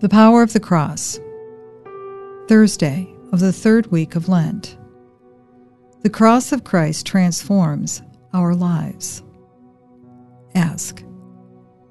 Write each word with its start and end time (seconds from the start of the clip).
The 0.00 0.08
Power 0.08 0.42
of 0.42 0.52
the 0.52 0.60
Cross. 0.60 1.20
Thursday 2.48 3.08
of 3.32 3.38
the 3.38 3.52
third 3.52 3.86
week 3.92 4.16
of 4.16 4.28
Lent. 4.28 4.76
The 6.02 6.10
cross 6.10 6.50
of 6.50 6.64
Christ 6.64 7.06
transforms 7.06 8.02
our 8.32 8.56
lives. 8.56 9.22
Ask 10.56 11.04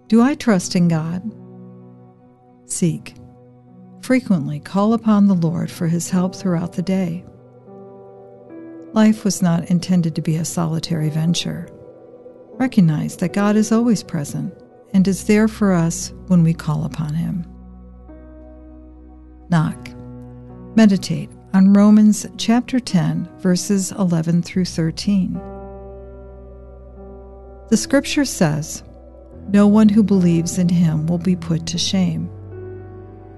Do 0.10 0.22
I 0.22 0.36
trust 0.36 0.76
in 0.76 0.90
God? 0.90 1.24
Seek. 2.66 3.16
Frequently 4.02 4.60
call 4.60 4.94
upon 4.94 5.28
the 5.28 5.34
Lord 5.34 5.72
for 5.72 5.88
his 5.88 6.10
help 6.10 6.36
throughout 6.36 6.74
the 6.74 6.82
day. 6.82 7.24
Life 8.92 9.24
was 9.24 9.42
not 9.42 9.70
intended 9.70 10.14
to 10.16 10.22
be 10.22 10.36
a 10.36 10.46
solitary 10.46 11.10
venture. 11.10 11.70
Recognize 12.56 13.16
that 13.18 13.32
God 13.32 13.56
is 13.56 13.72
always 13.72 14.04
present 14.04 14.54
and 14.94 15.08
is 15.08 15.24
there 15.24 15.48
for 15.48 15.72
us 15.72 16.12
when 16.28 16.44
we 16.44 16.54
call 16.54 16.84
upon 16.84 17.14
him. 17.14 17.48
Knock. 19.50 19.90
Meditate 20.76 21.30
on 21.54 21.74
Romans 21.74 22.26
chapter 22.38 22.80
10, 22.80 23.30
verses 23.40 23.92
11 23.92 24.42
through 24.42 24.66
13. 24.66 25.34
The 27.70 27.78
scripture 27.78 28.26
says, 28.26 28.84
No 29.50 29.68
one 29.68 29.90
who 29.90 30.02
believes 30.02 30.58
in 30.58 30.70
him 30.70 31.06
will 31.08 31.18
be 31.18 31.36
put 31.36 31.66
to 31.68 31.78
shame. 31.78 32.30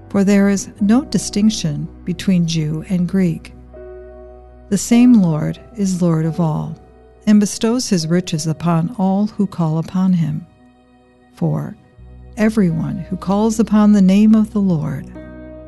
For 0.08 0.24
there 0.24 0.48
is 0.48 0.70
no 0.80 1.04
distinction 1.04 1.88
between 2.04 2.46
Jew 2.46 2.84
and 2.88 3.08
Greek. 3.08 3.52
The 4.68 4.78
same 4.78 5.14
Lord 5.14 5.60
is 5.76 6.00
Lord 6.00 6.24
of 6.24 6.40
all, 6.40 6.78
and 7.26 7.40
bestows 7.40 7.88
his 7.88 8.06
riches 8.06 8.46
upon 8.46 8.94
all 8.98 9.26
who 9.26 9.46
call 9.46 9.78
upon 9.78 10.12
him. 10.12 10.46
For 11.34 11.76
everyone 12.36 12.98
who 12.98 13.16
calls 13.16 13.58
upon 13.60 13.92
the 13.92 14.02
name 14.02 14.34
of 14.34 14.52
the 14.52 14.60
Lord 14.60 15.06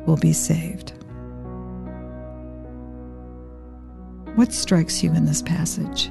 will 0.09 0.17
be 0.17 0.33
saved. 0.33 0.93
What 4.35 4.51
strikes 4.51 5.03
you 5.03 5.13
in 5.13 5.25
this 5.25 5.43
passage? 5.43 6.09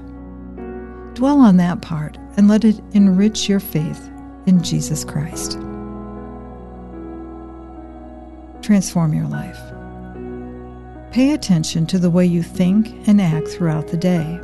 Dwell 1.15 1.41
on 1.41 1.57
that 1.57 1.83
part 1.83 2.17
and 2.37 2.47
let 2.47 2.65
it 2.65 2.81
enrich 2.93 3.49
your 3.49 3.59
faith 3.59 4.09
in 4.47 4.63
Jesus 4.63 5.05
Christ. 5.05 5.53
Transform 8.63 9.15
your 9.15 9.27
life. 9.27 9.59
Pay 11.11 11.33
attention 11.33 11.85
to 11.87 11.99
the 11.99 12.11
way 12.11 12.25
you 12.25 12.45
think 12.45 13.09
and 13.09 13.21
act 13.21 13.49
throughout 13.49 13.89
the 13.89 13.97
day. 13.97 14.39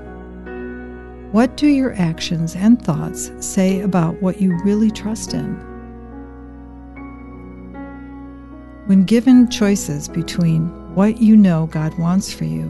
What 1.31 1.57
do 1.57 1.69
your 1.69 1.95
actions 1.95 2.57
and 2.57 2.83
thoughts 2.83 3.31
say 3.39 3.83
about 3.83 4.21
what 4.21 4.41
you 4.41 4.59
really 4.65 4.91
trust 4.91 5.33
in? 5.33 5.74
When 8.87 9.05
given 9.05 9.49
choices 9.51 10.09
between 10.09 10.67
what 10.95 11.17
you 11.19 11.37
know 11.37 11.67
God 11.67 11.99
wants 11.99 12.35
for 12.35 12.45
you 12.45 12.65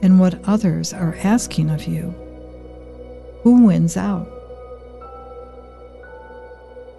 and 0.00 0.18
what 0.18 0.42
others 0.48 0.94
are 0.94 1.14
asking 1.22 1.68
of 1.68 1.84
you, 1.84 2.14
who 3.42 3.66
wins 3.66 3.96
out? 3.98 4.26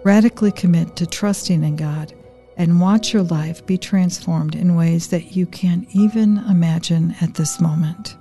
Radically 0.04 0.52
commit 0.52 0.94
to 0.94 1.06
trusting 1.06 1.64
in 1.64 1.74
God 1.74 2.14
and 2.56 2.80
watch 2.80 3.12
your 3.12 3.24
life 3.24 3.66
be 3.66 3.76
transformed 3.76 4.54
in 4.54 4.76
ways 4.76 5.08
that 5.08 5.34
you 5.34 5.46
can't 5.46 5.88
even 5.92 6.38
imagine 6.48 7.16
at 7.20 7.34
this 7.34 7.60
moment. 7.60 8.16